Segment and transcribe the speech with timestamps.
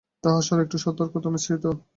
[0.23, 1.65] তাহার স্বর একটু সতর্কত মিশ্রিত।